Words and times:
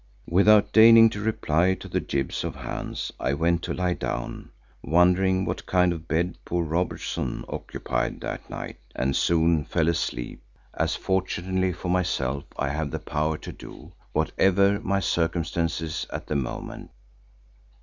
Without 0.27 0.71
deigning 0.73 1.11
to 1.11 1.21
reply 1.21 1.75
to 1.75 1.87
the 1.87 2.01
gibes 2.01 2.43
of 2.43 2.55
Hans 2.55 3.11
I 3.19 3.35
went 3.35 3.61
to 3.65 3.73
lie 3.75 3.93
down, 3.93 4.49
wondering 4.81 5.45
what 5.45 5.67
kind 5.67 5.93
of 5.93 5.99
a 5.99 6.01
bed 6.03 6.39
poor 6.43 6.63
Robertson 6.63 7.45
occupied 7.47 8.19
that 8.21 8.49
night, 8.49 8.79
and 8.95 9.15
soon 9.15 9.63
fell 9.63 9.87
asleep, 9.87 10.41
as 10.73 10.95
fortunately 10.95 11.71
for 11.71 11.89
myself 11.89 12.45
I 12.57 12.69
have 12.69 12.89
the 12.89 12.97
power 12.97 13.37
to 13.37 13.51
do, 13.51 13.91
whatever 14.11 14.79
my 14.79 15.01
circumstances 15.01 16.07
at 16.09 16.25
the 16.25 16.35
moment. 16.35 16.89